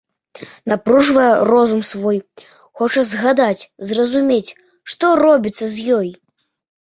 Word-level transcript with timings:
Напружвае 0.71 1.27
розум 1.49 1.81
свой, 1.89 2.17
хоча 2.79 3.01
згадаць, 3.11 3.63
зразумець, 3.89 4.55
што 4.95 5.05
робіцца 5.23 5.65
з 5.75 5.99
ёй. 5.99 6.09